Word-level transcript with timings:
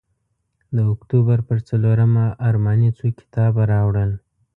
د 0.75 0.77
اکتوبر 0.93 1.37
پر 1.47 1.57
څلورمه 1.69 2.25
ارماني 2.47 2.89
څو 2.97 3.07
کتابه 3.19 3.63
راوړل. 3.73 4.11